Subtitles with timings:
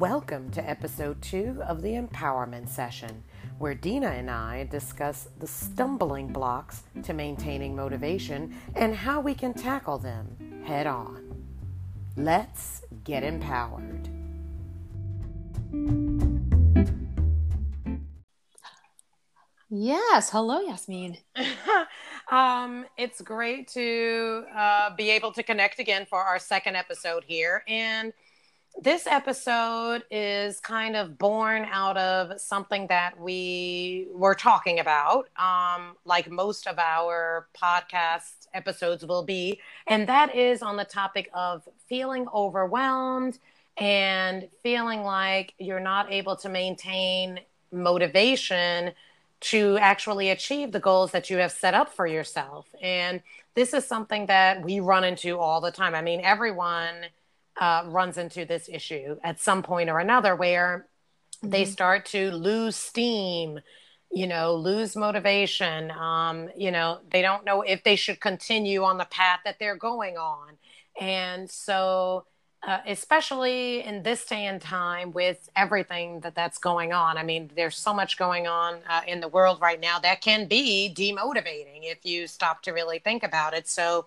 [0.00, 3.22] Welcome to episode two of the Empowerment Session,
[3.58, 9.52] where Dina and I discuss the stumbling blocks to maintaining motivation and how we can
[9.52, 11.44] tackle them head on.
[12.16, 14.08] Let's get empowered.
[19.68, 20.30] Yes.
[20.30, 21.18] Hello, Yasmin.
[22.32, 27.62] um, it's great to uh, be able to connect again for our second episode here.
[27.68, 28.14] And
[28.78, 35.96] this episode is kind of born out of something that we were talking about, um,
[36.04, 39.60] like most of our podcast episodes will be.
[39.86, 43.38] And that is on the topic of feeling overwhelmed
[43.76, 47.40] and feeling like you're not able to maintain
[47.72, 48.92] motivation
[49.40, 52.66] to actually achieve the goals that you have set up for yourself.
[52.80, 53.22] And
[53.54, 55.94] this is something that we run into all the time.
[55.94, 57.06] I mean, everyone
[57.58, 60.86] uh, runs into this issue at some point or another where
[61.36, 61.50] mm-hmm.
[61.50, 63.60] they start to lose steam
[64.10, 68.98] you know lose motivation um, you know they don't know if they should continue on
[68.98, 70.56] the path that they're going on
[71.00, 72.24] and so
[72.62, 77.16] uh, especially in this day and time with everything that that's going on.
[77.16, 80.46] I mean, there's so much going on uh, in the world right now that can
[80.46, 83.66] be demotivating if you stop to really think about it.
[83.66, 84.06] So,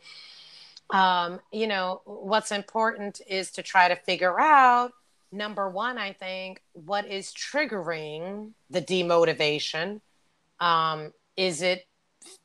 [0.90, 4.92] um, you know, what's important is to try to figure out
[5.34, 10.02] number one, I think, what is triggering the demotivation?
[10.60, 11.86] Um, is it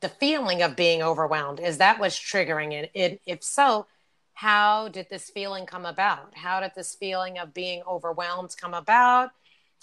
[0.00, 1.60] the feeling of being overwhelmed?
[1.60, 2.90] Is that what's triggering it?
[2.94, 3.86] it if so,
[4.32, 6.36] how did this feeling come about?
[6.36, 9.30] How did this feeling of being overwhelmed come about?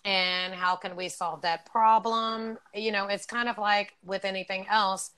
[0.03, 2.57] And how can we solve that problem?
[2.73, 5.11] You know, it's kind of like with anything else,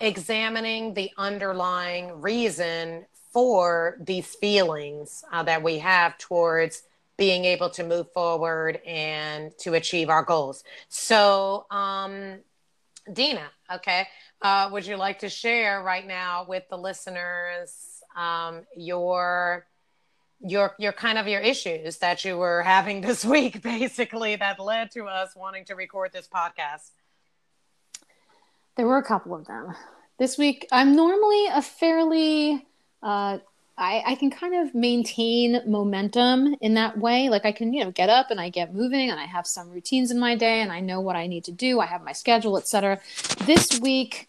[0.00, 6.82] examining the underlying reason for these feelings uh, that we have towards
[7.16, 10.64] being able to move forward and to achieve our goals.
[10.88, 12.40] So, um,
[13.12, 14.06] Dina, okay,
[14.40, 19.66] uh, would you like to share right now with the listeners um, your
[20.44, 24.90] your your kind of your issues that you were having this week basically that led
[24.90, 26.90] to us wanting to record this podcast
[28.76, 29.74] there were a couple of them
[30.18, 32.66] this week i'm normally a fairly
[33.02, 33.38] uh,
[33.76, 37.28] I, I can kind of maintain momentum in that way.
[37.28, 39.70] Like I can, you know, get up and I get moving and I have some
[39.70, 41.80] routines in my day and I know what I need to do.
[41.80, 43.00] I have my schedule, etc.
[43.44, 44.28] This week,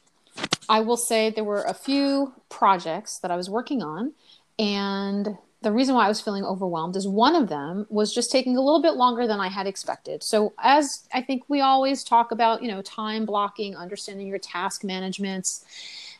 [0.69, 4.13] I will say there were a few projects that I was working on,
[4.57, 8.57] and the reason why I was feeling overwhelmed is one of them was just taking
[8.57, 10.21] a little bit longer than I had expected.
[10.21, 14.83] So, as I think we always talk about, you know, time blocking, understanding your task
[14.83, 15.65] managements,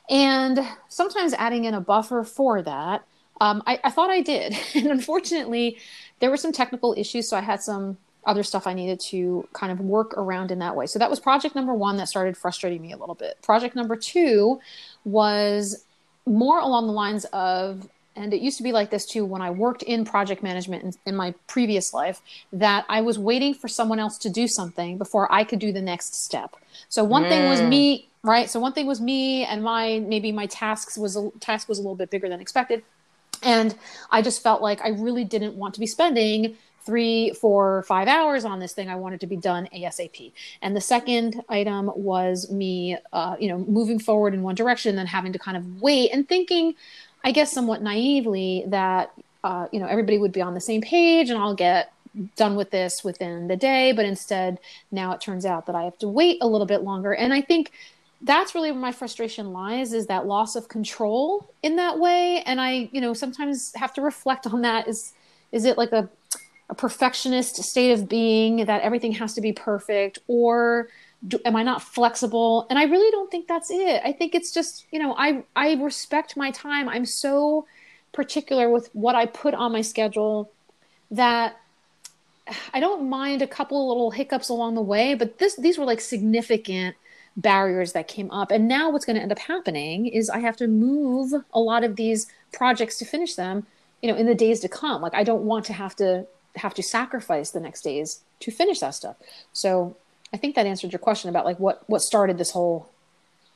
[0.10, 3.06] and sometimes adding in a buffer for that.
[3.42, 4.56] Um, I, I thought I did.
[4.76, 5.78] And unfortunately,
[6.20, 7.30] there were some technical issues.
[7.30, 10.78] So, I had some other stuff I needed to kind of work around in that
[10.78, 10.86] way.
[10.86, 13.42] So that was project number one that started frustrating me a little bit.
[13.42, 14.62] Project number two
[15.04, 15.84] was
[16.26, 19.50] more along the lines of, and it used to be like this too when I
[19.50, 24.00] worked in project management in, in my previous life, that I was waiting for someone
[24.00, 26.56] else to do something before I could do the next step.
[26.90, 27.30] So one mm.
[27.30, 28.50] thing was me, right?
[28.50, 31.82] So one thing was me and my maybe my tasks was a task was a
[31.82, 32.84] little bit bigger than expected.
[33.42, 33.76] And
[34.10, 38.46] I just felt like I really didn't want to be spending three, four, five hours
[38.46, 38.90] on this thing.
[38.90, 40.32] I wanted to be done ASAP.
[40.62, 44.98] And the second item was me, uh, you know, moving forward in one direction, and
[44.98, 46.76] then having to kind of wait and thinking,
[47.24, 49.14] I guess, somewhat naively that,
[49.44, 51.92] uh, you know, everybody would be on the same page and I'll get
[52.36, 53.92] done with this within the day.
[53.92, 54.60] But instead,
[54.92, 57.14] now it turns out that I have to wait a little bit longer.
[57.14, 57.72] And I think
[58.24, 62.62] that's really where my frustration lies is that loss of control in that way and
[62.62, 65.12] i you know sometimes have to reflect on that is
[65.52, 66.10] is it like a
[66.70, 70.88] a perfectionist state of being that everything has to be perfect or
[71.28, 72.68] do, am i not flexible?
[72.70, 74.02] And i really don't think that's it.
[74.04, 76.90] I think it's just you know i i respect my time.
[76.90, 77.66] I'm so
[78.12, 80.52] particular with what i put on my schedule
[81.10, 81.60] that
[82.74, 86.02] i don't mind a couple little hiccups along the way but this these were like
[86.02, 86.96] significant
[87.36, 88.52] barriers that came up.
[88.52, 91.84] And now what's going to end up happening is i have to move a lot
[91.84, 93.66] of these projects to finish them
[94.02, 95.02] you know in the days to come.
[95.02, 98.80] Like i don't want to have to have to sacrifice the next days to finish
[98.82, 99.16] that stuff.
[99.54, 99.96] So
[100.34, 102.90] I think that answered your question about like what what started this whole,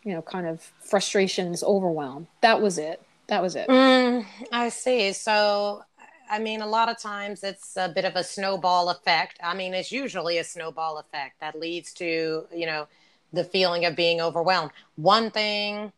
[0.04, 2.28] you know, kind of frustrations, overwhelm.
[2.42, 3.02] That was it.
[3.28, 3.68] That was it.
[3.68, 5.12] Mm, I see.
[5.14, 5.84] So
[6.30, 9.40] I mean, a lot of times it's a bit of a snowball effect.
[9.44, 12.88] I mean, it's usually a snowball effect that leads to, you know,
[13.34, 14.72] the feeling of being overwhelmed.
[14.96, 15.92] One thing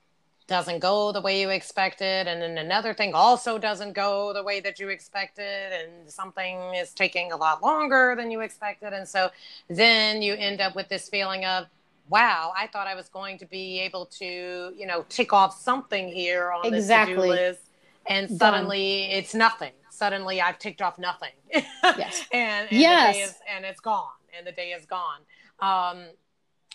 [0.50, 4.60] doesn't go the way you expected and then another thing also doesn't go the way
[4.60, 9.30] that you expected and something is taking a lot longer than you expected and so
[9.70, 11.68] then you end up with this feeling of
[12.10, 16.08] wow i thought i was going to be able to you know tick off something
[16.10, 17.14] here on exactly.
[17.14, 17.60] this to-do list
[18.08, 19.18] and suddenly Done.
[19.18, 23.30] it's nothing suddenly i've ticked off nothing yes and, and yes.
[23.30, 25.20] Is, and it's gone and the day is gone
[25.60, 26.06] um,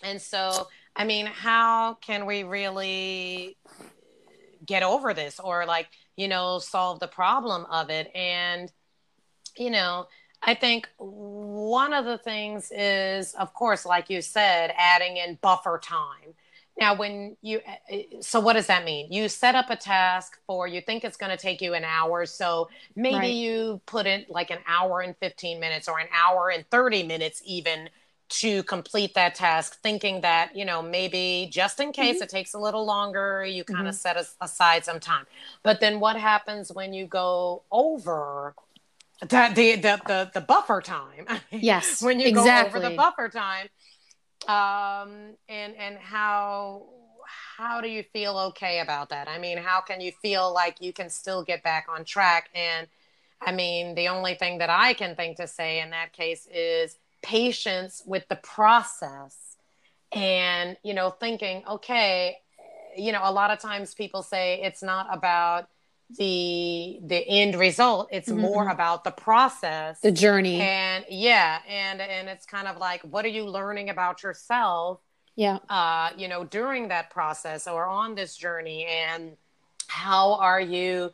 [0.01, 3.57] and so I mean, how can we really
[4.65, 8.11] get over this or like, you know, solve the problem of it?
[8.15, 8.71] And,
[9.57, 10.07] you know,
[10.41, 15.79] I think one of the things is, of course, like you said, adding in buffer
[15.83, 16.33] time.
[16.77, 17.61] Now, when you,
[18.19, 19.11] so what does that mean?
[19.11, 22.25] You set up a task for, you think it's going to take you an hour.
[22.25, 23.33] So maybe right.
[23.33, 27.41] you put it like an hour and 15 minutes or an hour and 30 minutes
[27.45, 27.89] even
[28.27, 32.23] to complete that task thinking that you know maybe just in case mm-hmm.
[32.23, 34.17] it takes a little longer you kind of mm-hmm.
[34.17, 35.25] set aside some time
[35.63, 38.55] but then what happens when you go over
[39.29, 42.79] that the, the the the buffer time yes when you exactly.
[42.79, 43.67] go over the buffer time
[44.47, 46.83] um and and how
[47.57, 50.91] how do you feel okay about that i mean how can you feel like you
[50.91, 52.87] can still get back on track and
[53.41, 56.97] i mean the only thing that i can think to say in that case is
[57.25, 59.35] patience with the process
[60.11, 62.37] and you know thinking okay
[62.95, 65.67] you know a lot of times people say it's not about
[66.17, 68.09] the the end result.
[68.11, 68.41] It's mm-hmm.
[68.41, 69.99] more about the process.
[70.01, 70.61] The journey.
[70.61, 74.99] And yeah and and it's kind of like what are you learning about yourself
[75.35, 75.57] yeah.
[75.67, 78.85] uh you know during that process or on this journey?
[78.85, 79.35] And
[79.87, 81.11] how are you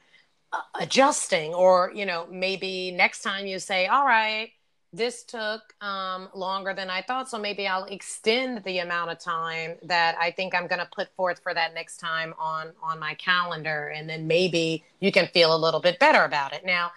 [0.51, 1.53] uh, adjusting?
[1.53, 4.51] Or you know maybe next time you say all right
[4.93, 7.29] this took um, longer than I thought.
[7.29, 11.13] So maybe I'll extend the amount of time that I think I'm going to put
[11.15, 15.55] forth for that next time on on my calendar, and then maybe you can feel
[15.55, 16.65] a little bit better about it.
[16.65, 16.91] Now,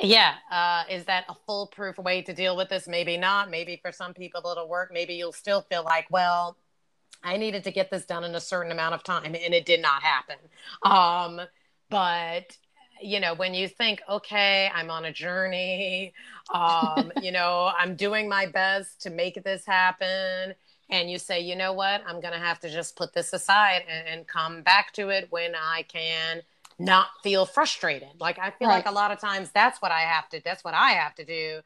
[0.00, 2.86] yeah, uh, is that a foolproof way to deal with this?
[2.86, 3.50] Maybe not.
[3.50, 4.90] Maybe for some people it'll work.
[4.92, 6.56] Maybe you'll still feel like, well,
[7.22, 9.82] I needed to get this done in a certain amount of time, and it did
[9.82, 10.36] not happen.
[10.82, 11.46] Um,
[11.90, 12.56] but
[13.02, 16.12] you know, when you think, okay, I'm on a journey,
[16.52, 20.54] um, you know, I'm doing my best to make this happen.
[20.88, 23.82] And you say, you know what, I'm going to have to just put this aside
[23.88, 26.42] and, and, come back to it when I can
[26.80, 28.08] not feel frustrated.
[28.18, 28.76] Like, I feel right.
[28.76, 31.24] like a lot of times that's what I have to, that's what I have to
[31.24, 31.60] do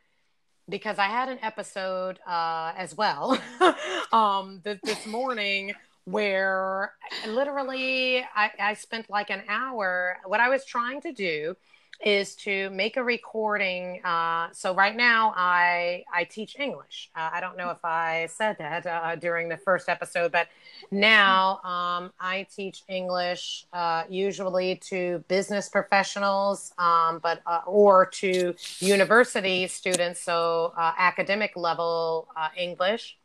[0.68, 3.38] because I had an episode uh, as well
[4.12, 6.92] um, th- this morning where
[7.26, 10.18] literally I, I spent like an hour.
[10.24, 11.56] What I was trying to do
[12.04, 14.04] is to make a recording.
[14.04, 17.10] Uh, so right now I I teach English.
[17.16, 20.48] Uh, I don't know if I said that uh, during the first episode, but
[20.90, 28.54] now um, I teach English uh, usually to business professionals, um, but uh, or to
[28.80, 33.16] university students, so uh, academic level English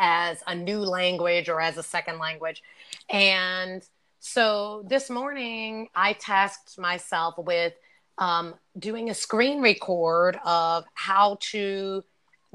[0.00, 2.62] as a new language or as a second language.
[3.10, 3.82] And
[4.18, 7.74] so this morning, I tasked myself with
[8.18, 12.02] um, doing a screen record of how to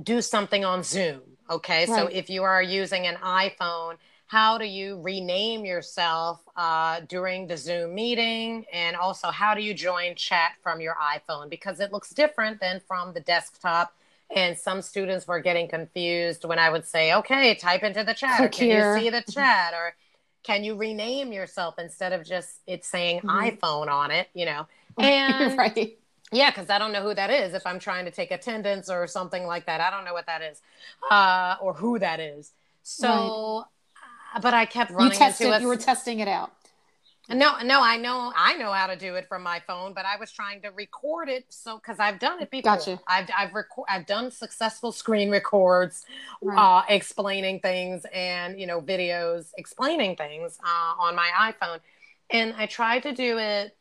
[0.01, 1.21] do something on Zoom.
[1.49, 1.85] Okay.
[1.85, 1.87] Right.
[1.87, 3.97] So if you are using an iPhone,
[4.27, 8.65] how do you rename yourself uh, during the Zoom meeting?
[8.73, 11.49] And also, how do you join chat from your iPhone?
[11.49, 13.95] Because it looks different than from the desktop
[14.33, 18.37] and some students were getting confused when I would say, okay, type into the chat,
[18.37, 18.97] Click can here.
[18.97, 19.95] you see the chat, or
[20.43, 23.29] can you rename yourself instead of just it saying mm-hmm.
[23.29, 24.67] iPhone on it, you know?
[24.97, 25.97] And right.
[26.31, 29.07] yeah, because I don't know who that is if I'm trying to take attendance or
[29.07, 29.81] something like that.
[29.81, 30.61] I don't know what that is
[31.11, 32.53] uh, or who that is.
[32.83, 33.07] So,
[33.57, 33.63] right.
[34.35, 36.53] Uh, but I kept running you tested, into You were testing it out.
[37.29, 40.17] No, no, I know, I know how to do it from my phone, but I
[40.17, 42.75] was trying to record it so because I've done it before.
[42.75, 42.99] Gotcha.
[43.07, 46.05] I've I've record I've done successful screen records,
[46.41, 46.57] right.
[46.57, 51.79] uh, explaining things and you know videos explaining things uh, on my iPhone,
[52.29, 53.75] and I tried to do it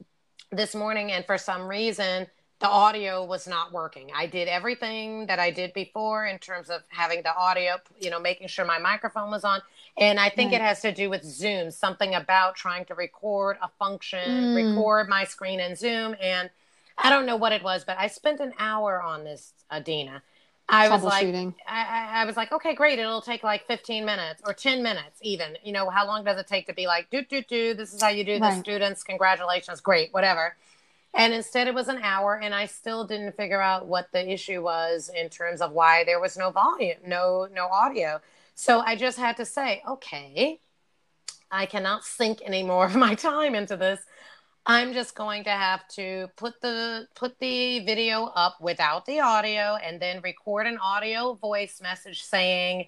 [0.50, 2.26] this morning, and for some reason
[2.64, 4.10] the audio was not working.
[4.16, 8.18] I did everything that I did before in terms of having the audio, you know,
[8.18, 9.60] making sure my microphone was on
[9.98, 10.62] and I think right.
[10.62, 14.56] it has to do with Zoom, something about trying to record a function, mm.
[14.56, 16.16] record my screen in Zoom.
[16.22, 16.48] And
[16.96, 20.22] I don't know what it was, but I spent an hour on this, Adina.
[20.66, 21.26] I was like,
[21.68, 22.98] I, I, was like, okay, great.
[22.98, 25.58] It'll take like 15 minutes or 10 minutes, even.
[25.62, 28.00] You know, how long does it take to be like, do, do, do, this is
[28.00, 28.52] how you do right.
[28.52, 30.56] this, students, congratulations, great, whatever.
[31.14, 34.62] And instead, it was an hour, and I still didn't figure out what the issue
[34.62, 38.20] was in terms of why there was no volume, no, no audio.
[38.56, 40.60] So I just had to say, okay,
[41.50, 44.00] I cannot sink any more of my time into this.
[44.66, 49.76] I'm just going to have to put the put the video up without the audio
[49.76, 52.86] and then record an audio voice message saying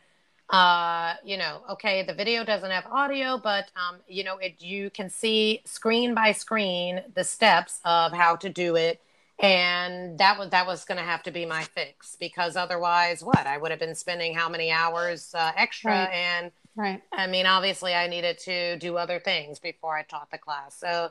[0.51, 4.91] uh you know okay the video doesn't have audio but um you know it you
[4.91, 9.03] can see screen by screen the steps of how to do it
[9.41, 13.45] and that was that was going to have to be my fix because otherwise what
[13.47, 16.11] i would have been spending how many hours uh, extra Right.
[16.13, 17.03] and Right.
[17.13, 21.11] i mean obviously i needed to do other things before i taught the class so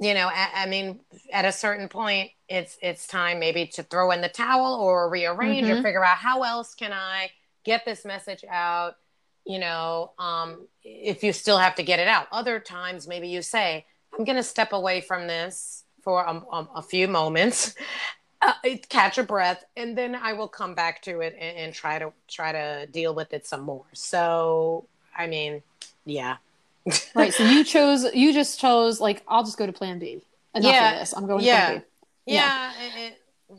[0.00, 1.00] you know I, I mean
[1.30, 5.68] at a certain point it's it's time maybe to throw in the towel or rearrange
[5.68, 5.82] or Mhm.
[5.82, 7.30] figure out how else can i
[7.64, 8.96] get this message out
[9.44, 13.42] you know um if you still have to get it out other times maybe you
[13.42, 13.84] say
[14.16, 17.74] i'm going to step away from this for a, a, a few moments
[18.42, 18.52] uh,
[18.88, 22.12] catch a breath and then i will come back to it and, and try to
[22.28, 24.84] try to deal with it some more so
[25.16, 25.62] i mean
[26.04, 26.36] yeah
[27.14, 27.32] Right.
[27.32, 28.12] So you chose.
[28.12, 30.20] You just chose like I'll just go to Plan B.
[30.52, 30.92] Enough Yeah.
[30.94, 31.12] of this.
[31.16, 31.66] I'm going to Yeah.
[31.68, 31.78] Plan
[32.26, 32.32] B.
[32.34, 33.12] yeah, it,
[33.50, 33.58] it,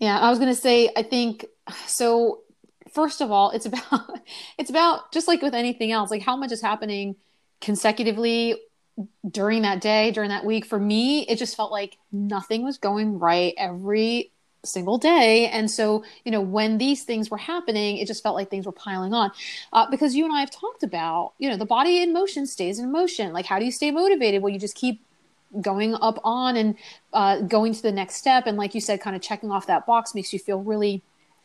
[0.00, 1.46] Yeah, I was gonna say, I think
[1.86, 2.40] so.
[2.94, 4.20] First of all, it's about
[4.58, 7.16] it's about just like with anything else, like how much is happening
[7.60, 8.56] consecutively
[9.28, 10.64] during that day, during that week.
[10.64, 14.30] For me, it just felt like nothing was going right every
[14.64, 18.48] single day, and so you know when these things were happening, it just felt like
[18.48, 19.32] things were piling on.
[19.72, 22.78] Uh, because you and I have talked about, you know, the body in motion stays
[22.78, 23.32] in motion.
[23.32, 24.40] Like, how do you stay motivated?
[24.40, 25.00] Well, you just keep
[25.60, 26.76] going up on and
[27.12, 29.86] uh, going to the next step and like you said kind of checking off that
[29.86, 31.00] box makes you feel really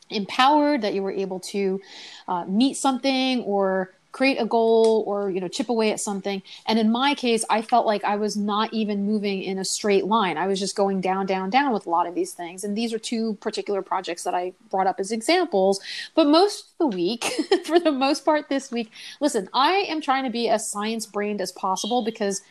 [0.09, 1.81] empowered that you were able to
[2.27, 6.41] uh, meet something or create a goal or you know chip away at something.
[6.65, 10.05] And in my case i felt like i was not even moving in a straight
[10.05, 10.37] line.
[10.37, 12.63] I was just going down down down with a lot of these things.
[12.63, 15.79] And these are two particular projects that i brought up as examples.
[16.15, 17.23] But most of the week
[17.65, 21.39] for the most part this week listen i am trying to be as science brained
[21.39, 22.41] as possible because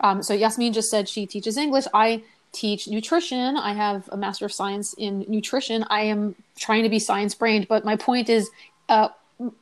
[0.00, 1.86] um, so Yasmin just said she teaches English.
[1.92, 3.56] I teach nutrition.
[3.56, 5.84] I have a Master of Science in nutrition.
[5.90, 8.50] I am trying to be science brained, but my point is,
[8.88, 9.08] uh,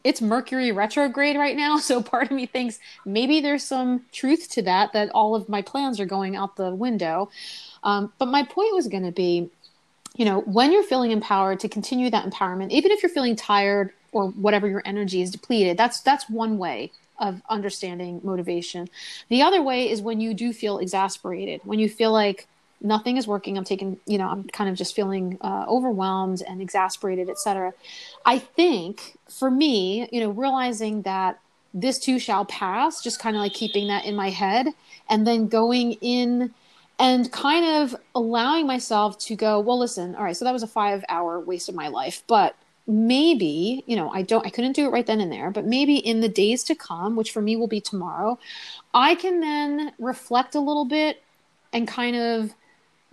[0.05, 1.79] it's Mercury retrograde right now.
[1.87, 5.63] So part of me thinks maybe there's some truth to that, that all of my
[5.63, 7.31] plans are going out the window.
[7.83, 9.51] Um, but my point was going to be,
[10.17, 13.93] you know, when you're feeling empowered to continue that empowerment, even if you're feeling tired
[14.13, 18.89] or whatever your energy is depleted, that's that's one way of understanding motivation.
[19.29, 22.47] The other way is when you do feel exasperated, when you feel like
[22.81, 23.57] nothing is working.
[23.57, 27.73] I'm taking, you know, I'm kind of just feeling uh, overwhelmed and exasperated, etc.
[28.25, 31.41] I think for me, you know, realizing that
[31.73, 34.69] this too shall pass, just kind of like keeping that in my head,
[35.09, 36.55] and then going in
[36.99, 40.69] and kind of allowing myself to go, well, listen, all right, so that was a
[40.69, 42.57] five hour waste of my life, but
[42.87, 45.97] maybe you know i don't i couldn't do it right then and there but maybe
[45.97, 48.39] in the days to come which for me will be tomorrow
[48.95, 51.21] i can then reflect a little bit
[51.73, 52.55] and kind of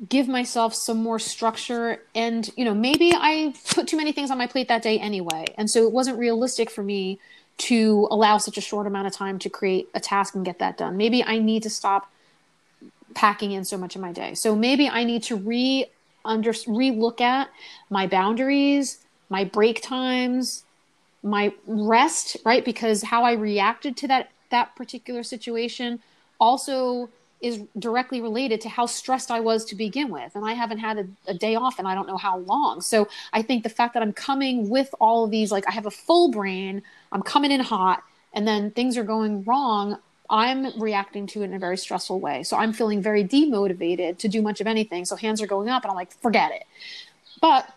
[0.10, 4.38] give myself some more structure and you know maybe i put too many things on
[4.38, 5.46] my plate that day anyway.
[5.58, 7.20] And so it wasn't realistic for me
[7.60, 10.78] to allow such a short amount of time to create a task and get that
[10.78, 10.98] done.
[10.98, 12.12] Maybe i need to stop
[13.14, 14.34] packing in so much of my day.
[14.34, 15.86] So maybe i need to re
[16.26, 17.50] under re look at
[17.90, 20.64] my boundaries my break times,
[21.24, 22.64] my rest, right?
[22.64, 26.00] Because how I reacted to that that particular situation.
[26.40, 27.10] Also
[27.44, 30.34] is directly related to how stressed I was to begin with.
[30.34, 32.80] And I haven't had a, a, day off and I don't know how long.
[32.80, 35.86] So I think the fact that I'm coming with all of these, like I have
[35.86, 36.82] a full brain,
[37.12, 38.02] I'm coming in hot,
[38.34, 39.98] and then things are going wrong.
[40.30, 42.44] I'm reacting to it in a very stressful way.
[42.44, 45.04] So I'm feeling very demotivated to do much of anything.
[45.04, 46.64] So hands are going up and I'm like, forget it.
[47.42, 47.68] But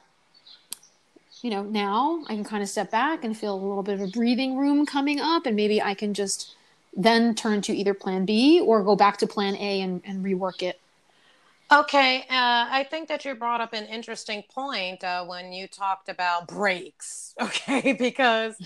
[1.43, 4.01] you know, now I can kind of step back and feel a little bit of
[4.01, 6.57] a breathing room coming up, and maybe I can just
[6.97, 10.63] then turn to either plan B or go back to plan A and, and rework
[10.63, 10.81] it.
[11.71, 16.09] Okay, uh, I think that you brought up an interesting point uh, when you talked
[16.09, 17.35] about breaks.
[17.47, 18.57] Okay, because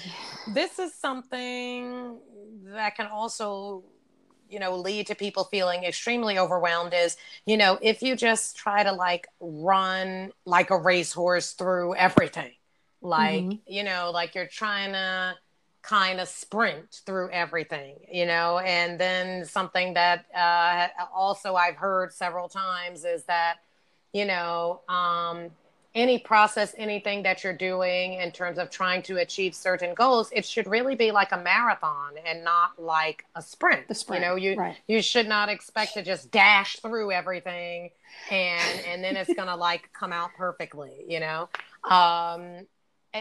[0.55, 2.19] this is something
[2.67, 3.83] that can also
[4.49, 8.83] you know lead to people feeling extremely overwhelmed is you know if you just try
[8.83, 12.53] to like run like a racehorse through everything
[13.01, 13.73] like mm-hmm.
[13.73, 15.35] you know like you're trying to
[15.83, 18.59] kind of sprint through everything you know?
[18.59, 23.59] And then something that uh, also i've heard several times is that
[24.13, 25.51] you know um,
[25.95, 30.45] any process anything that you're doing in terms of trying to achieve certain goals it
[30.45, 34.37] should really be like a marathon and not like a sprint, the sprint you know
[34.37, 34.77] you right.
[34.87, 37.91] you should not expect to just dash through everything
[38.31, 41.49] and and then it's gonna like come out perfectly you know?
[41.89, 42.67] Um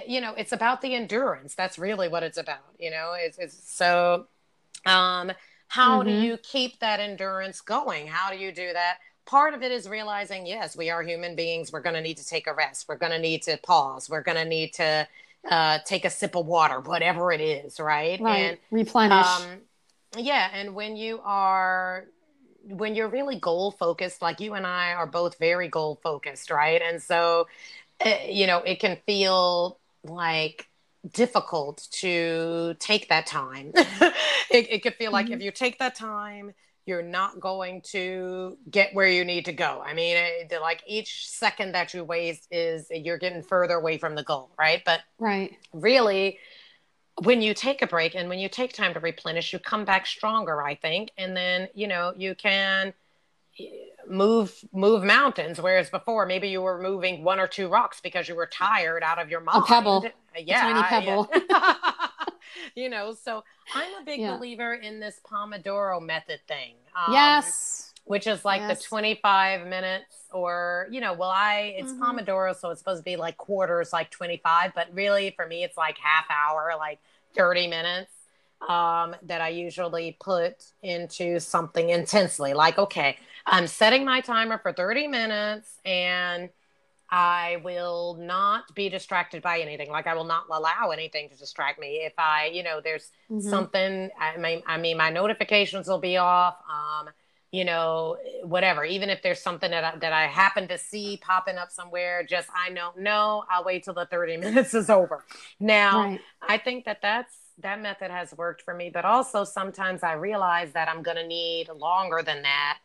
[0.08, 3.75] you know it's about the endurance that's really what it's about you know it's, it's
[3.75, 4.27] so
[4.86, 5.31] um
[5.69, 6.10] how mm-hmm.
[6.10, 8.08] do you keep that endurance going?
[8.08, 8.98] How do you do that?
[9.25, 11.72] Part of it is realizing, yes, we are human beings.
[11.72, 12.88] We're going to need to take a rest.
[12.89, 14.10] We're going to need to pause.
[14.10, 15.08] We're going to need to
[15.50, 18.19] uh, take a sip of water, whatever it is, right?
[18.19, 18.38] Right.
[18.38, 19.25] And, Replenish.
[19.25, 19.60] Um,
[20.17, 20.50] yeah.
[20.51, 22.08] And when you are
[22.63, 26.81] when you're really goal focused, like you and I are both very goal focused, right?
[26.81, 27.48] And so,
[28.03, 30.68] uh, you know, it can feel like
[31.12, 33.72] difficult to take that time.
[33.75, 35.36] it, it could feel like mm-hmm.
[35.36, 36.53] if you take that time,
[36.86, 39.82] you're not going to get where you need to go.
[39.86, 44.15] I mean, it, like each second that you waste is you're getting further away from
[44.15, 44.82] the goal, right?
[44.84, 46.39] But right, really,
[47.22, 50.08] when you take a break and when you take time to replenish, you come back
[50.08, 51.12] stronger, I think.
[51.18, 52.94] And then, you know, you can
[54.09, 58.35] move move mountains whereas before maybe you were moving one or two rocks because you
[58.35, 61.75] were tired out of your mind a pebble yeah a tiny pebble yeah.
[62.75, 63.43] you know so
[63.75, 64.35] i'm a big yeah.
[64.35, 68.81] believer in this pomodoro method thing um, yes which is like yes.
[68.81, 72.03] the 25 minutes or you know well i it's mm-hmm.
[72.03, 75.77] pomodoro so it's supposed to be like quarters like 25 but really for me it's
[75.77, 76.99] like half hour like
[77.35, 78.11] 30 minutes
[78.67, 82.53] um, that I usually put into something intensely.
[82.53, 83.17] Like, okay,
[83.50, 86.50] I'm setting my timer for 30 minutes and
[87.12, 89.89] I will not be distracted by anything.
[89.89, 92.01] Like I will not allow anything to distract me.
[92.06, 93.50] If I, you know, there's mm-hmm.
[93.50, 96.56] something, I mean, I mean, my notifications will be off.
[96.70, 97.10] Um,
[97.51, 98.86] you know, whatever.
[98.86, 102.48] Even if there's something that I, that I happen to see popping up somewhere, just
[102.56, 103.44] I don't know.
[103.50, 105.25] I'll wait till the 30 minutes is over.
[105.60, 106.22] Now, right.
[106.48, 110.72] I think that that's that method has worked for me, but also sometimes I realize
[110.74, 112.77] that I'm going to need longer than that.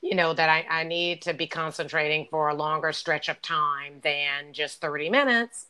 [0.00, 4.00] You know, that I, I need to be concentrating for a longer stretch of time
[4.02, 5.66] than just 30 minutes.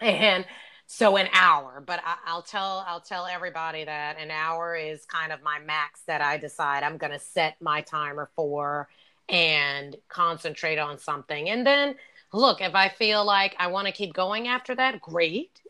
[0.00, 0.46] And
[0.86, 5.30] so an hour, but I, will tell I'll tell everybody that an hour is kind
[5.30, 8.88] of my max that I decide I'm going to set my timer for
[9.28, 11.48] and concentrate on something.
[11.48, 11.94] And then
[12.32, 15.60] look, if I feel like I want to keep going after that, great.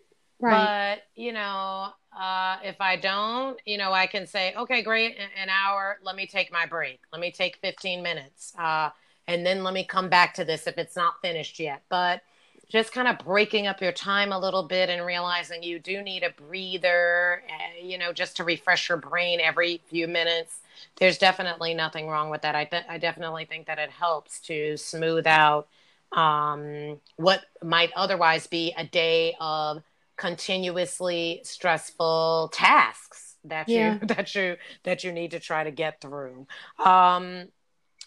[0.41, 0.97] Right.
[0.97, 5.49] But you know, uh, if I don't, you know, I can say, okay, great, an
[5.49, 5.99] hour.
[6.03, 7.01] Let me take my break.
[7.13, 8.53] Let me take 15 minutes.
[8.59, 8.91] Uh,
[9.29, 11.83] and then let me come back to this if it's not finished yet.
[11.89, 12.23] But
[12.69, 16.23] just kind of breaking up your time a little bit and realizing you do need
[16.23, 20.61] a breather, uh, you know, just to refresh your brain every few minutes.
[20.97, 22.55] There's definitely nothing wrong with that.
[22.55, 25.69] I, th- I definitely think that it helps to smooth out
[26.13, 29.83] um, what might otherwise be a day of
[30.21, 33.95] continuously stressful tasks that yeah.
[33.95, 36.47] you that you that you need to try to get through
[36.85, 37.49] um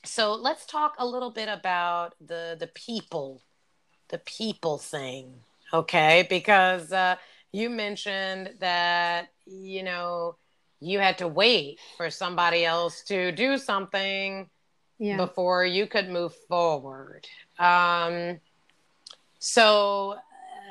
[0.06, 3.42] so let's talk a little bit about the the people
[4.10, 5.34] the people thing
[5.74, 7.16] okay because uh
[7.52, 10.36] you mentioned that you know
[10.80, 14.48] you had to wait for somebody else to do something
[15.00, 15.18] yeah.
[15.18, 17.26] before you could move forward
[17.58, 18.40] um
[19.40, 20.16] so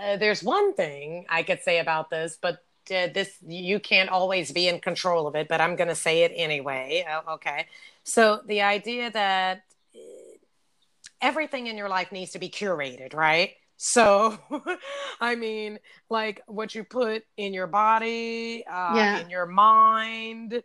[0.00, 4.50] uh, there's one thing I could say about this, but uh, this you can't always
[4.52, 5.48] be in control of it.
[5.48, 7.04] But I'm going to say it anyway.
[7.08, 7.66] Uh, okay,
[8.04, 9.98] so the idea that uh,
[11.20, 13.52] everything in your life needs to be curated, right?
[13.76, 14.38] So,
[15.20, 15.78] I mean,
[16.08, 19.18] like what you put in your body, uh, yeah.
[19.18, 20.62] in your mind,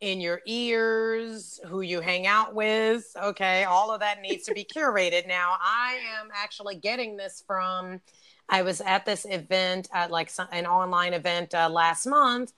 [0.00, 3.06] in your ears, who you hang out with.
[3.22, 5.26] Okay, all of that needs to be curated.
[5.26, 8.00] Now, I am actually getting this from
[8.48, 12.52] I was at this event, at like some, an online event uh, last month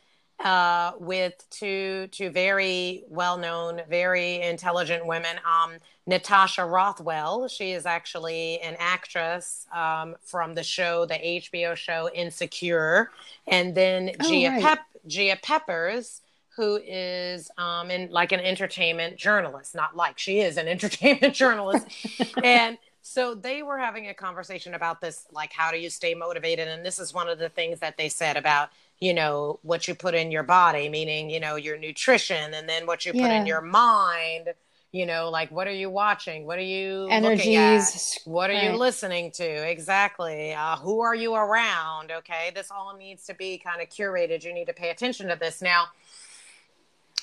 [0.44, 5.36] uh, with two two very well known, very intelligent women.
[5.44, 12.08] Um, Natasha Rothwell, she is actually an actress um, from the show, the HBO show
[12.14, 13.10] Insecure,
[13.46, 14.62] and then oh, Gia right.
[14.62, 16.22] Pep Gia Peppers
[16.58, 21.86] who is um, in like an entertainment journalist, not like she is an entertainment journalist,
[22.44, 26.68] and so they were having a conversation about this, like how do you stay motivated?
[26.68, 29.94] And this is one of the things that they said about, you know, what you
[29.94, 33.40] put in your body, meaning, you know, your nutrition, and then what you put yeah.
[33.40, 34.54] in your mind.
[34.90, 36.46] You know, like what are you watching?
[36.46, 38.18] What are you energies?
[38.24, 38.70] What are right.
[38.70, 39.44] you listening to?
[39.44, 40.54] Exactly.
[40.54, 42.10] Uh, who are you around?
[42.10, 44.44] Okay, this all needs to be kind of curated.
[44.44, 45.88] You need to pay attention to this now.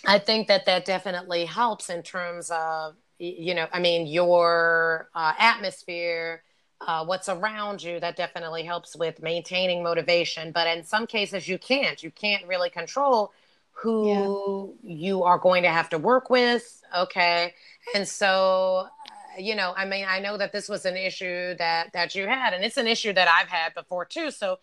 [0.05, 5.34] I think that that definitely helps in terms of you know, I mean, your uh,
[5.38, 6.43] atmosphere,
[6.82, 10.51] uh, what's around you, that definitely helps with maintaining motivation.
[10.51, 12.01] But in some cases, you can't.
[12.04, 13.32] You can't really control
[13.71, 14.95] who yeah.
[14.95, 16.82] you are going to have to work with.
[16.95, 17.54] Okay.
[17.93, 21.91] And so, uh, you know, I mean, I know that this was an issue that
[21.93, 24.32] that you had, and it's an issue that I've had before too.
[24.32, 24.60] So,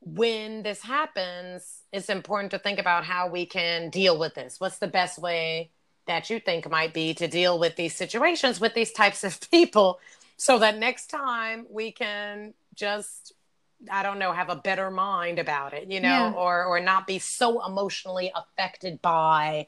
[0.00, 4.58] when this happens, it's important to think about how we can deal with this.
[4.58, 5.70] What's the best way
[6.06, 10.00] that you think might be to deal with these situations with these types of people
[10.36, 13.34] so that next time we can just
[13.90, 16.32] I don't know, have a better mind about it, you know, yeah.
[16.32, 19.66] or or not be so emotionally affected by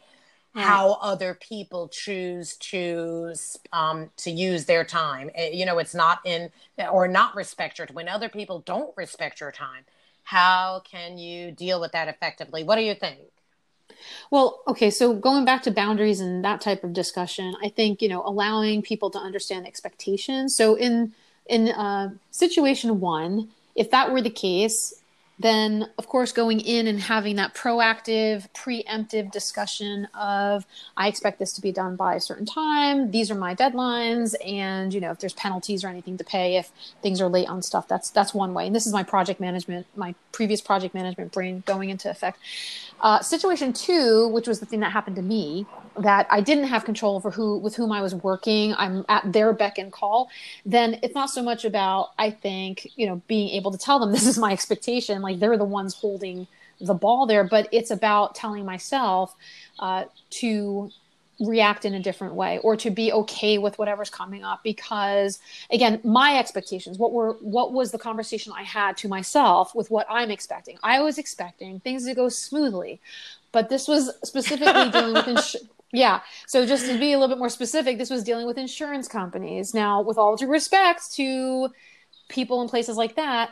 [0.54, 0.64] right.
[0.64, 3.34] how other people choose to
[3.72, 5.30] um, to use their time.
[5.34, 6.50] Eh, you know, it's not in
[6.90, 9.84] or not respect your when other people don't respect your time.
[10.22, 12.64] How can you deal with that effectively?
[12.64, 13.18] What do you think?
[14.30, 18.08] Well, okay, so going back to boundaries and that type of discussion, I think you
[18.08, 20.54] know allowing people to understand expectations.
[20.56, 21.12] So in
[21.46, 24.94] in uh, situation one, if that were the case,
[25.38, 30.64] then of course going in and having that proactive preemptive discussion of
[30.96, 33.10] i expect this to be done by a certain time.
[33.10, 34.34] These are my deadlines.
[34.44, 36.70] And you know if there's penalties or anything to pay if
[37.02, 38.66] things are late on stuff that's that's one way.
[38.66, 42.38] And this is my project management my previous project management brain going into effect
[43.00, 46.84] uh, situation two which was the thing that happened to me that I didn't have
[46.84, 50.28] control over who with whom I was working, I'm at their beck and call,
[50.66, 54.12] then it's not so much about I think, you know, being able to tell them
[54.18, 56.46] this is my expectation, like they're the ones holding
[56.80, 59.34] the ball there, but it's about telling myself
[59.78, 60.90] uh, to
[61.40, 66.00] react in a different way or to be okay with whatever's coming up because again
[66.04, 70.30] my expectations what were what was the conversation i had to myself with what i'm
[70.30, 73.00] expecting i was expecting things to go smoothly
[73.50, 75.56] but this was specifically dealing with ins-
[75.94, 76.22] yeah.
[76.46, 79.72] So just to be a little bit more specific, this was dealing with insurance companies.
[79.72, 81.68] Now, with all due respect to
[82.28, 83.50] people in places like that,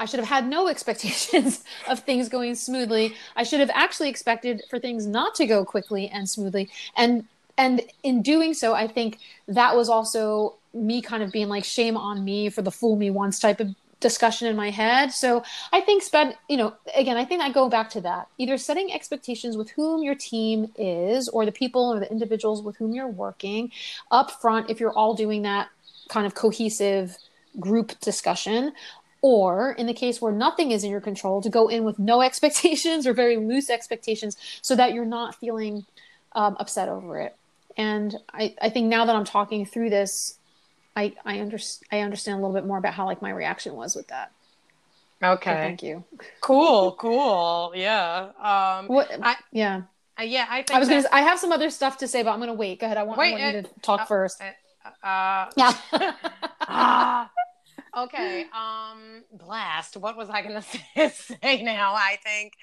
[0.00, 3.14] I should have had no expectations of things going smoothly.
[3.36, 6.68] I should have actually expected for things not to go quickly and smoothly.
[6.96, 7.26] And
[7.58, 11.96] and in doing so, I think that was also me kind of being like shame
[11.96, 15.12] on me for the fool me once type of discussion in my head.
[15.12, 18.28] So I think spend, you know, again, I think I go back to that.
[18.38, 22.76] Either setting expectations with whom your team is or the people or the individuals with
[22.76, 23.70] whom you're working
[24.10, 25.68] up front if you're all doing that
[26.08, 27.18] kind of cohesive
[27.58, 28.72] group discussion
[29.22, 32.20] or in the case where nothing is in your control to go in with no
[32.28, 35.84] expectations or very loose expectations so that you're not feeling
[36.32, 37.36] um, upset over it
[37.76, 40.38] and I, I think now that i'm talking through this
[40.96, 41.58] I I, under,
[41.90, 44.32] I understand a little bit more about how like my reaction was with that.
[45.22, 45.50] Okay.
[45.50, 46.04] So thank you.
[46.40, 46.92] Cool.
[47.00, 47.72] Cool.
[47.74, 48.30] Yeah.
[48.38, 48.88] Um.
[48.88, 49.10] What?
[49.22, 49.82] I, yeah.
[50.18, 50.46] Uh, yeah.
[50.50, 51.04] I think I was gonna.
[51.12, 52.80] I have some other stuff to say, but I'm gonna wait.
[52.80, 52.98] Go ahead.
[52.98, 54.42] I want, wait, I want uh, you to talk uh, first.
[54.42, 55.72] Uh, uh yeah.
[56.62, 57.30] ah,
[57.96, 58.46] okay.
[58.52, 59.24] Um.
[59.32, 59.96] Blast.
[59.96, 60.62] What was I gonna
[60.96, 61.94] say, say now?
[61.94, 62.54] I think.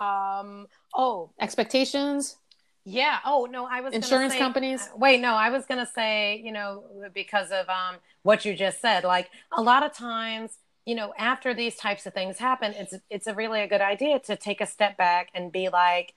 [0.00, 0.66] Um.
[0.94, 1.30] Oh.
[1.40, 2.36] Expectations.
[2.84, 3.18] Yeah.
[3.24, 4.88] Oh no, I was insurance say, companies.
[4.92, 8.80] Uh, wait, no, I was gonna say, you know, because of um what you just
[8.80, 9.04] said.
[9.04, 13.26] Like a lot of times, you know, after these types of things happen, it's it's
[13.26, 16.14] a really a good idea to take a step back and be like,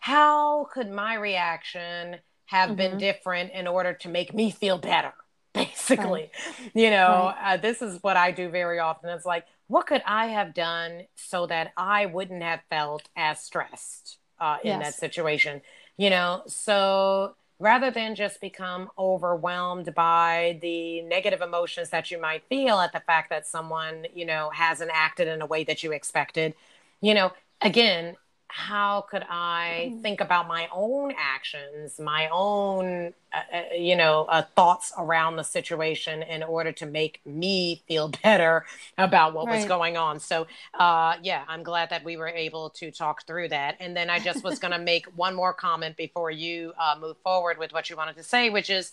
[0.00, 2.76] how could my reaction have mm-hmm.
[2.76, 5.12] been different in order to make me feel better?
[5.54, 6.70] Basically, right.
[6.74, 7.54] you know, right.
[7.54, 9.10] uh, this is what I do very often.
[9.10, 14.18] It's like, what could I have done so that I wouldn't have felt as stressed
[14.38, 14.84] uh, in yes.
[14.84, 15.62] that situation?
[15.98, 22.42] you know so rather than just become overwhelmed by the negative emotions that you might
[22.48, 25.92] feel at the fact that someone you know hasn't acted in a way that you
[25.92, 26.54] expected
[27.02, 27.30] you know
[27.60, 28.16] again
[28.48, 30.00] how could I mm-hmm.
[30.00, 35.44] think about my own actions, my own, uh, uh, you know, uh, thoughts around the
[35.44, 38.64] situation in order to make me feel better
[38.96, 39.56] about what right.
[39.56, 40.18] was going on?
[40.18, 40.46] So,
[40.78, 43.76] uh, yeah, I'm glad that we were able to talk through that.
[43.80, 47.18] And then I just was going to make one more comment before you uh, move
[47.18, 48.92] forward with what you wanted to say, which is,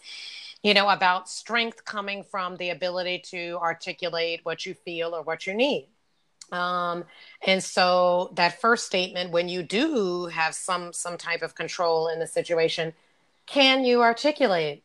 [0.63, 5.47] you know, about strength coming from the ability to articulate what you feel or what
[5.47, 5.87] you need
[6.51, 7.03] um,
[7.45, 12.19] and so that first statement when you do have some some type of control in
[12.19, 12.93] the situation
[13.45, 14.83] can you articulate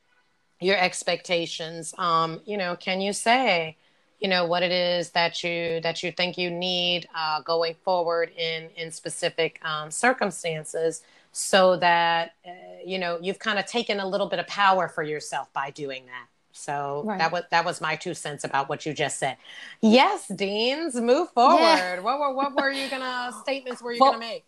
[0.60, 1.94] your expectations?
[1.98, 3.76] Um, you know can you say
[4.20, 8.30] you know what it is that you that you think you need uh, going forward
[8.36, 12.50] in in specific um, circumstances so that uh,
[12.84, 16.04] you know you've kind of taken a little bit of power for yourself by doing
[16.06, 16.26] that
[16.60, 17.18] so right.
[17.18, 19.36] that was that was my two cents about what you just said.
[19.80, 21.60] Yes, Deans, move forward.
[21.60, 22.00] Yeah.
[22.00, 24.44] What were what were you gonna statements were you well, gonna make?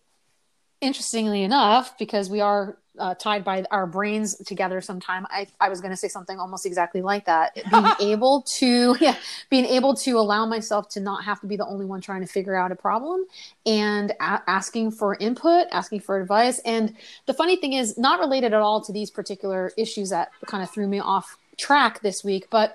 [0.81, 5.81] Interestingly enough, because we are uh, tied by our brains together sometime i, I was
[5.81, 9.17] going to say something almost exactly like that being able to yeah
[9.49, 12.27] being able to allow myself to not have to be the only one trying to
[12.27, 13.25] figure out a problem
[13.65, 16.95] and a- asking for input asking for advice and
[17.27, 20.71] the funny thing is not related at all to these particular issues that kind of
[20.71, 22.69] threw me off track this week, but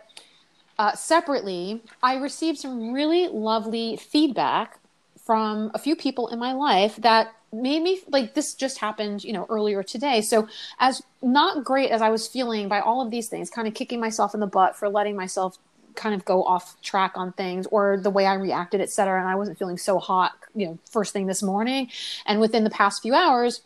[0.80, 4.80] uh, separately, I received some really lovely feedback
[5.26, 9.34] from a few people in my life that made me like this just happened, you
[9.34, 10.22] know, earlier today.
[10.22, 10.48] So
[10.80, 14.00] as not great as I was feeling by all of these things, kind of kicking
[14.00, 15.58] myself in the butt for letting myself
[15.96, 19.20] kind of go off track on things or the way I reacted, et cetera.
[19.20, 21.90] And I wasn't feeling so hot, you know, first thing this morning.
[22.26, 23.62] And within the past few hours,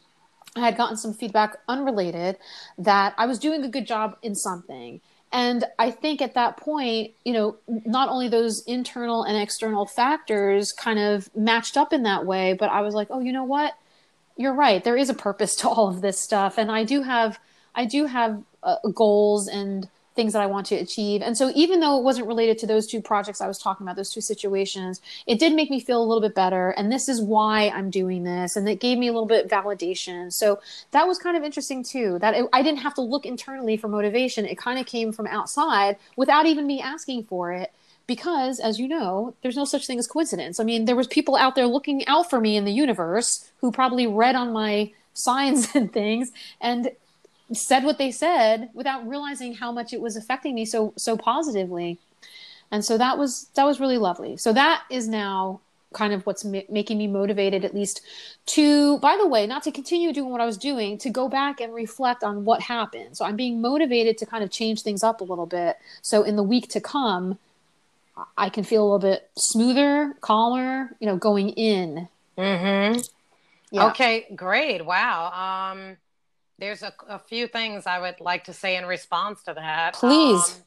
[0.56, 2.38] I had gotten some feedback unrelated
[2.78, 5.02] that I was doing a good job in something.
[5.32, 10.74] And I think at that point, you know, not only those internal and external factors
[10.74, 13.74] kind of matched up in that way, but I was like, oh, you know what?
[14.36, 14.84] You're right.
[14.84, 16.58] There is a purpose to all of this stuff.
[16.58, 17.40] And I do have,
[17.74, 19.88] I do have uh, goals and
[20.22, 21.24] things that I want to achieve.
[21.24, 23.96] And so even though it wasn't related to those two projects I was talking about,
[23.96, 26.70] those two situations, it did make me feel a little bit better.
[26.70, 28.56] And this is why I'm doing this.
[28.56, 30.32] And it gave me a little bit of validation.
[30.32, 30.60] So
[30.92, 33.88] that was kind of interesting too, that it, I didn't have to look internally for
[33.88, 34.46] motivation.
[34.46, 37.74] It kind of came from outside without even me asking for it
[38.06, 41.36] because as you know there's no such thing as coincidence i mean there was people
[41.36, 45.74] out there looking out for me in the universe who probably read on my signs
[45.76, 46.92] and things and
[47.54, 52.00] said what they said without realizing how much it was affecting me so so positively.
[52.72, 54.38] And so that was that was really lovely.
[54.38, 55.62] So that is now
[55.94, 58.02] kind of what's ma- making me motivated at least
[58.46, 61.60] to by the way not to continue doing what i was doing to go back
[61.60, 63.18] and reflect on what happened.
[63.18, 65.78] So i'm being motivated to kind of change things up a little bit.
[66.02, 67.38] So in the week to come
[68.38, 72.08] i can feel a little bit smoother calmer you know going in.
[72.38, 73.02] Mm-hmm.
[73.72, 73.88] Yeah.
[73.88, 74.86] okay great.
[74.86, 75.72] Wow.
[75.74, 75.98] Um
[76.62, 79.96] there's a, a, few things I would like to say in response to that.
[79.96, 80.56] Please.
[80.56, 80.62] Um,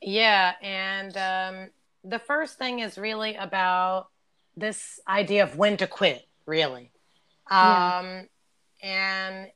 [0.00, 0.52] yeah.
[0.62, 1.70] And um,
[2.04, 4.06] the first thing is really about
[4.56, 6.92] this idea of when to quit, really.
[7.50, 8.22] Um, yeah.
[8.84, 9.46] And,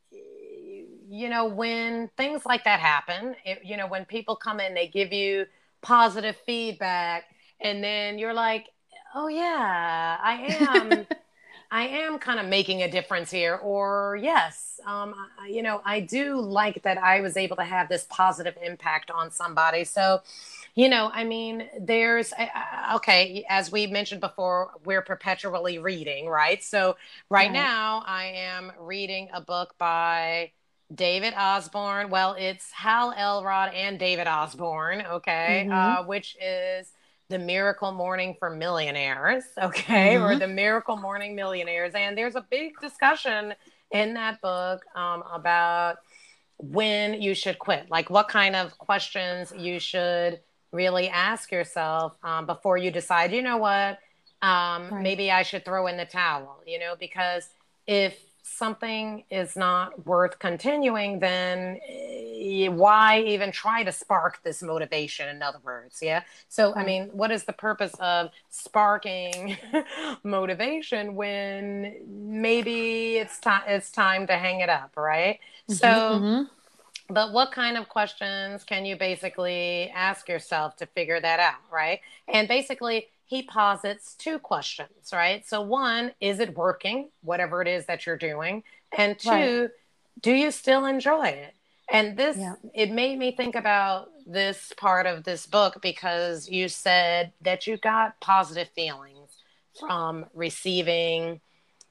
[1.08, 4.88] you know, when things like that happen, it, you know, when people come in, they
[4.88, 5.46] give you
[5.82, 7.26] positive feedback,
[7.60, 8.66] and then you're like,
[9.14, 11.06] oh, yeah, I am.
[11.70, 16.00] I am kind of making a difference here, or yes, um, I, you know, I
[16.00, 19.84] do like that I was able to have this positive impact on somebody.
[19.84, 20.22] So,
[20.74, 22.32] you know, I mean, there's
[22.94, 26.62] okay, as we mentioned before, we're perpetually reading, right?
[26.62, 26.96] So,
[27.30, 27.52] right, right.
[27.52, 30.52] now, I am reading a book by
[30.94, 32.10] David Osborne.
[32.10, 35.72] Well, it's Hal Elrod and David Osborne, okay, mm-hmm.
[35.72, 36.92] uh, which is
[37.28, 40.24] the miracle morning for millionaires okay mm-hmm.
[40.24, 43.54] or the miracle morning millionaires and there's a big discussion
[43.90, 45.96] in that book um, about
[46.58, 50.40] when you should quit like what kind of questions you should
[50.72, 53.98] really ask yourself um, before you decide you know what
[54.42, 55.02] um, right.
[55.02, 57.48] maybe i should throw in the towel you know because
[57.86, 65.28] if something is not worth continuing, then eh, why even try to spark this motivation?
[65.28, 66.22] In other words, yeah.
[66.48, 69.56] So, I mean, what is the purpose of sparking
[70.22, 75.40] motivation when maybe it's time it's time to hang it up, right?
[75.68, 75.86] Mm-hmm, so.
[75.86, 76.42] Mm-hmm.
[77.08, 82.00] But what kind of questions can you basically ask yourself to figure that out, right?
[82.26, 85.46] And basically, he posits two questions, right?
[85.46, 88.62] So, one, is it working, whatever it is that you're doing?
[88.96, 89.70] And two, right.
[90.22, 91.54] do you still enjoy it?
[91.90, 92.54] And this, yeah.
[92.72, 97.76] it made me think about this part of this book because you said that you
[97.76, 99.30] got positive feelings
[99.78, 101.40] from receiving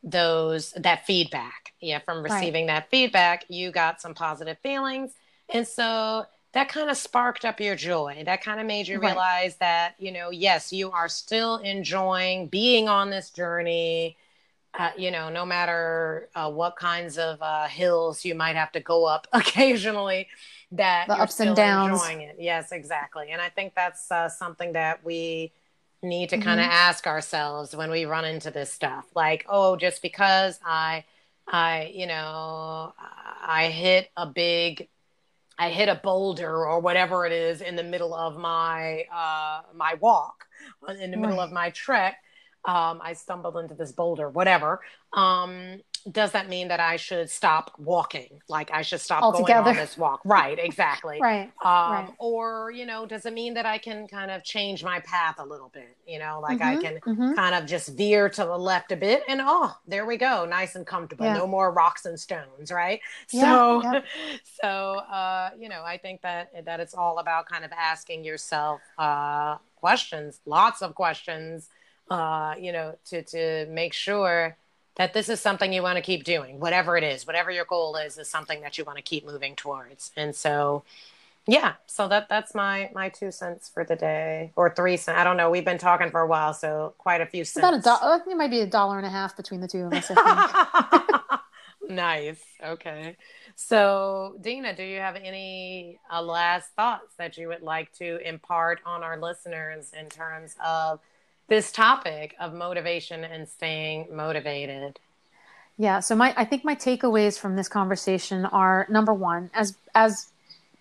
[0.04, 1.74] those, that feedback.
[1.82, 2.76] Yeah, from receiving right.
[2.76, 5.12] that feedback, you got some positive feelings.
[5.50, 8.24] And so that kind of sparked up your joy.
[8.26, 9.10] That kind of made you right.
[9.10, 14.16] realize that, you know, yes, you are still enjoying being on this journey.
[14.74, 18.80] Uh, you know, no matter uh, what kinds of uh, hills you might have to
[18.80, 20.30] go up occasionally,
[20.72, 22.02] that the ups and downs.
[22.02, 22.38] Enjoying it.
[22.40, 23.32] Yes, exactly.
[23.32, 25.52] And I think that's uh, something that we
[26.02, 26.48] need to mm-hmm.
[26.48, 29.06] kind of ask ourselves when we run into this stuff.
[29.14, 31.04] Like, oh, just because I,
[31.46, 32.94] I, you know,
[33.46, 34.88] I hit a big
[35.58, 39.96] I hit a boulder or whatever it is in the middle of my uh, my
[39.96, 40.46] walk,
[40.88, 41.46] uh, in the middle right.
[41.46, 42.18] of my trek.
[42.66, 44.82] Um, I stumbled into this boulder, whatever.
[45.14, 48.40] Um, does that mean that I should stop walking?
[48.48, 49.64] Like I should stop Altogether.
[49.64, 50.22] going on this walk?
[50.24, 51.18] Right, exactly.
[51.22, 52.10] right, um, right.
[52.20, 55.46] Or you know, does it mean that I can kind of change my path a
[55.46, 55.98] little bit?
[56.08, 57.34] You know, like mm-hmm, I can mm-hmm.
[57.34, 60.76] kind of just veer to the left a bit, and oh, there we go, nice
[60.76, 61.26] and comfortable.
[61.26, 61.38] Yeah.
[61.38, 63.00] No more rocks and stones, right?
[63.32, 64.02] Yeah, so, yeah.
[64.62, 68.82] so uh, you know, I think that that it's all about kind of asking yourself
[69.00, 71.70] uh, questions, lots of questions.
[72.12, 74.56] Uh, you know, to to make sure
[74.96, 77.96] that this is something you want to keep doing, whatever it is, whatever your goal
[77.98, 80.12] is, is something that you want to keep moving towards.
[80.16, 80.84] And so,
[81.48, 85.24] yeah so that that's my my two cents for the day or three cents i
[85.24, 87.82] don't know we've been talking for a while so quite a few cents about a
[87.82, 90.12] dollar it might be a dollar and a half between the two of us
[91.90, 93.16] nice okay.
[93.56, 98.82] So dina do you have any uh, last thoughts that you would like to impart
[98.86, 101.00] on our listeners in terms of
[101.48, 105.00] this topic of motivation and staying motivated
[105.78, 110.32] yeah so my i think my takeaways from this conversation are number one as as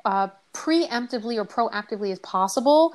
[0.05, 2.93] uh, preemptively or proactively as possible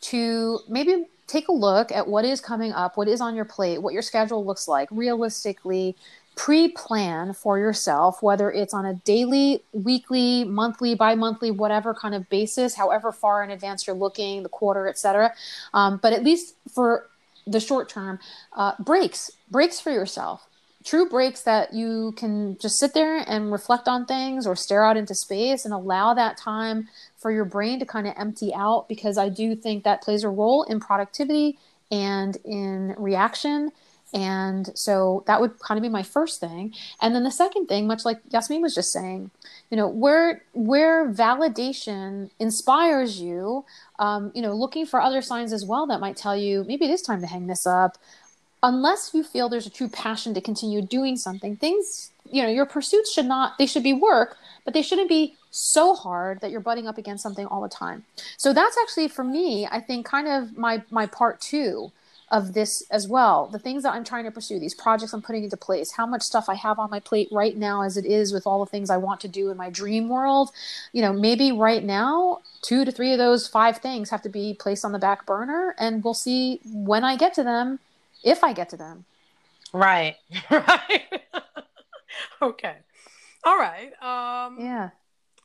[0.00, 3.78] to maybe take a look at what is coming up, what is on your plate,
[3.78, 5.96] what your schedule looks like realistically.
[6.34, 12.14] Pre plan for yourself, whether it's on a daily, weekly, monthly, bi monthly, whatever kind
[12.14, 15.34] of basis, however far in advance you're looking, the quarter, etc.
[15.74, 17.06] Um, but at least for
[17.46, 18.18] the short term,
[18.54, 20.46] uh, breaks, breaks for yourself
[20.84, 24.96] true breaks that you can just sit there and reflect on things or stare out
[24.96, 29.16] into space and allow that time for your brain to kind of empty out because
[29.18, 31.58] I do think that plays a role in productivity
[31.90, 33.70] and in reaction.
[34.14, 36.74] And so that would kind of be my first thing.
[37.00, 39.30] And then the second thing, much like Yasmin was just saying,
[39.70, 43.64] you know, where where validation inspires you,
[43.98, 46.90] um, you know, looking for other signs as well that might tell you maybe it
[46.90, 47.96] is time to hang this up
[48.62, 52.66] unless you feel there's a true passion to continue doing something, things, you know, your
[52.66, 56.60] pursuits should not, they should be work, but they shouldn't be so hard that you're
[56.60, 58.04] butting up against something all the time.
[58.36, 61.90] So that's actually for me, I think kind of my my part 2
[62.32, 63.46] of this as well.
[63.46, 66.22] The things that I'm trying to pursue, these projects I'm putting into place, how much
[66.22, 68.88] stuff I have on my plate right now as it is with all the things
[68.88, 70.50] I want to do in my dream world.
[70.92, 74.54] You know, maybe right now, two to three of those five things have to be
[74.58, 77.80] placed on the back burner and we'll see when I get to them
[78.24, 79.04] if I get to them.
[79.72, 80.16] Right.
[80.50, 81.22] Right.
[82.42, 82.76] okay.
[83.44, 83.92] All right.
[84.02, 84.90] Um Yeah.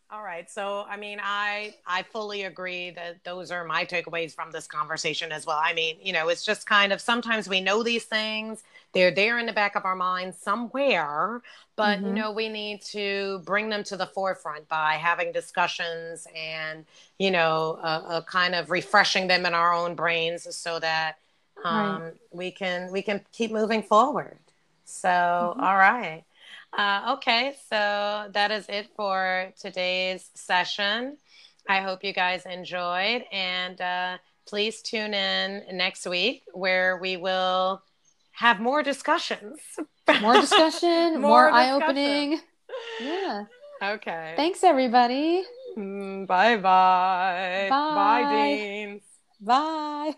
[0.09, 0.49] All right.
[0.49, 5.33] So, I mean, I I fully agree that those are my takeaways from this conversation
[5.33, 5.59] as well.
[5.61, 9.37] I mean, you know, it's just kind of sometimes we know these things, they're there
[9.37, 11.41] in the back of our minds somewhere,
[11.75, 12.07] but mm-hmm.
[12.07, 16.85] you know, we need to bring them to the forefront by having discussions and,
[17.19, 21.17] you know, a kind of refreshing them in our own brains so that
[21.65, 22.13] um, right.
[22.31, 24.37] we can we can keep moving forward.
[24.85, 25.59] So, mm-hmm.
[25.61, 26.23] all right.
[26.77, 31.17] Uh, okay, so that is it for today's session.
[31.67, 37.81] I hope you guys enjoyed, and uh, please tune in next week where we will
[38.31, 39.59] have more discussions.
[40.21, 42.39] More discussion, more, more eye opening.
[43.01, 43.45] Yeah.
[43.83, 44.33] Okay.
[44.37, 45.43] Thanks, everybody.
[45.75, 47.67] Mm, bye bye.
[47.69, 47.95] Bye.
[47.95, 49.01] Bye, Deans.
[49.41, 50.15] Bye.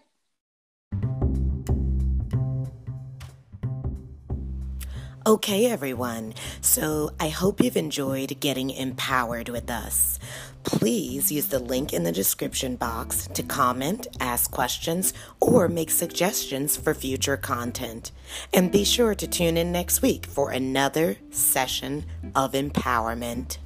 [5.30, 6.34] Okay, everyone.
[6.60, 10.18] So I hope you've enjoyed getting empowered with us.
[10.64, 16.76] Please use the link in the description box to comment, ask questions, or make suggestions
[16.76, 18.12] for future content.
[18.56, 23.60] And be sure to tune in next week for another session of empowerment.